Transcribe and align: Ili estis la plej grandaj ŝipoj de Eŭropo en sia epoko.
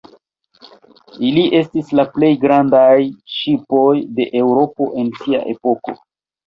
Ili 1.27 1.43
estis 1.59 1.93
la 2.01 2.07
plej 2.17 2.31
grandaj 2.47 2.89
ŝipoj 3.37 3.87
de 4.19 4.31
Eŭropo 4.43 4.93
en 5.03 5.17
sia 5.23 5.49
epoko. 5.57 6.01